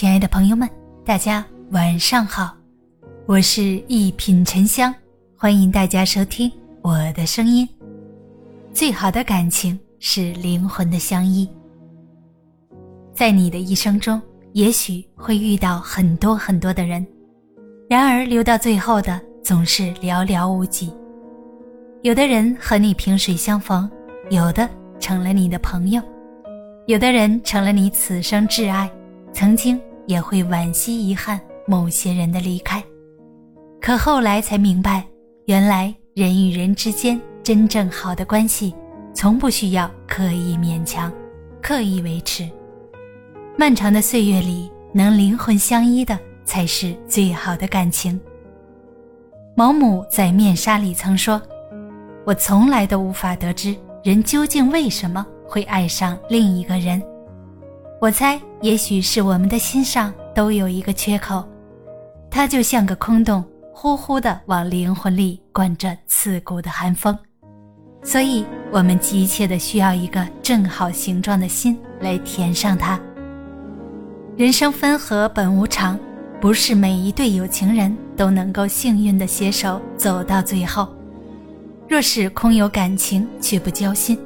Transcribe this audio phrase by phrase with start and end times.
[0.00, 0.66] 亲爱的朋友们，
[1.04, 2.56] 大家晚上好，
[3.26, 4.94] 我是一品沉香，
[5.36, 7.68] 欢迎大家收听我的声音。
[8.72, 11.46] 最好的感情是灵魂的相依。
[13.12, 14.18] 在你的一生中，
[14.54, 17.06] 也许会遇到很多很多的人，
[17.86, 20.90] 然而留到最后的总是寥寥无几。
[22.00, 23.86] 有的人和你萍水相逢，
[24.30, 24.66] 有的
[24.98, 26.00] 成了你的朋友，
[26.86, 28.90] 有的人成了你此生挚爱。
[29.32, 32.82] 曾经也会惋惜遗憾某些人的离开，
[33.80, 35.06] 可后来才明白，
[35.44, 38.74] 原来人与人之间真正好的关系，
[39.14, 41.12] 从不需要刻意勉强、
[41.62, 42.50] 刻意维持。
[43.56, 48.20] 漫长的岁月里，能灵魂相依的才是最好的感情。
[49.54, 51.40] 毛姆在《面纱》里曾说
[52.26, 57.00] ：“我从来都无法得知人究竟为什么会爱上另一个人。”
[58.00, 61.46] 我猜，也许是我们的心上都有一个缺口，
[62.30, 63.44] 它就像个空洞，
[63.74, 67.14] 呼呼的往灵魂里灌着刺骨的寒风，
[68.02, 72.98] 所以我们急切的需要一个正好形状的心来填上它。
[74.34, 75.98] 人生分合本无常，
[76.40, 80.88] 不是每一对有情人都能够幸运的携手走到最后。
[81.86, 84.18] 若是空有感情却不交心，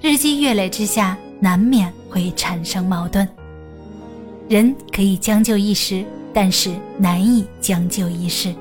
[0.00, 1.16] 日积月累之下。
[1.42, 3.28] 难免会产生矛盾。
[4.48, 8.54] 人可以将就一时，但是难以将就一世。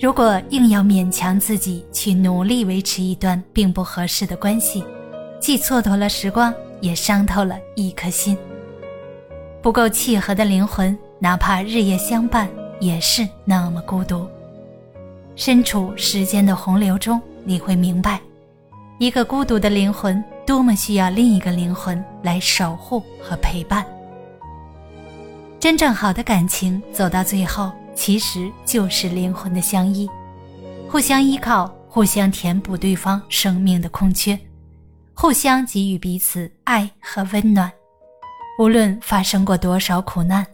[0.00, 4.82] 如果硬要勉强自己去努力维持一段并不合适的关系，
[5.38, 8.34] 既蹉跎了时光，也伤透了一颗心。
[9.60, 12.48] 不够契合的灵魂，哪怕日夜相伴，
[12.80, 14.26] 也是那么孤独。
[15.36, 18.22] 身处时间的洪流中，你会明白，
[18.98, 20.22] 一个孤独的灵魂。
[20.46, 23.84] 多么需要另一个灵魂来守护和陪伴。
[25.58, 30.08] 真正好的感情走到最后，其实就是灵魂的相依，
[30.88, 34.38] 互相依靠，互相填补对方生命的空缺，
[35.14, 37.72] 互相给予彼此爱和温暖。
[38.58, 40.46] 无论发生过多少苦难，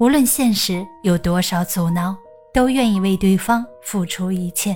[0.00, 2.16] 无论现实有多少阻挠，
[2.54, 4.74] 都愿意为对方付出一切。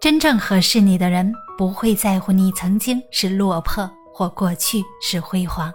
[0.00, 1.32] 真正合适你的人。
[1.56, 5.72] 不会在乎你曾经是落魄或过去是辉煌，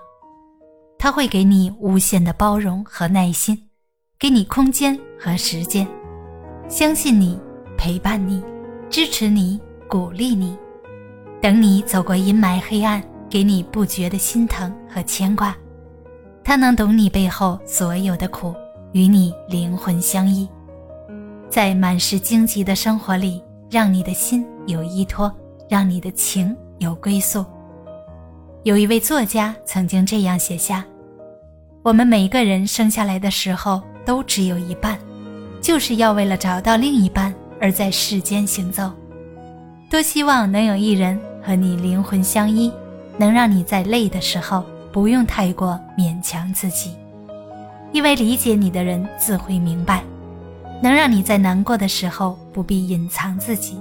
[0.98, 3.58] 他会给你无限的包容和耐心，
[4.20, 5.88] 给你空间和时间，
[6.70, 7.40] 相信你，
[7.78, 8.44] 陪伴你，
[8.90, 9.60] 支持你，
[9.90, 10.56] 鼓励你，
[11.42, 15.56] 等你走过阴霾黑暗，给你不绝的心疼和牵挂。
[16.44, 18.54] 他能懂你背后所有的苦，
[18.92, 20.48] 与你灵魂相依，
[21.50, 25.32] 在满是荆棘的生活里，让你的心有依托。
[25.72, 27.46] 让你的情有归宿。
[28.64, 30.84] 有一位作家曾经这样写下
[31.82, 35.00] ：“我们每个人生下来的时候都只有一半，
[35.62, 38.92] 就是要为了找到另一半而在世间行走。
[39.90, 42.70] 多希望能有一人和你灵魂相依，
[43.18, 46.94] 能让你在累的时候不用太过勉强自己，
[47.94, 50.04] 因为理解你的人自会明白，
[50.84, 53.80] 能让你在难过的时候不必隐藏自己。”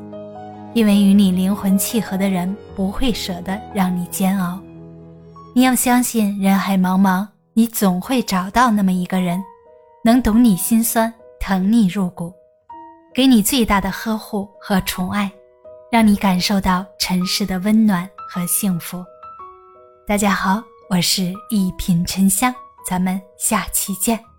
[0.73, 4.61] 因为与你灵魂契合的人不会舍得让你煎熬，
[5.53, 9.43] 你要相信人海茫茫，你总会找到那么一个人，
[10.05, 12.33] 能懂你心酸，疼你入骨，
[13.13, 15.29] 给你最大的呵护和宠爱，
[15.91, 19.05] 让你感受到尘世的温暖和幸福。
[20.07, 22.55] 大家好，我是一品沉香，
[22.89, 24.30] 咱们下期见。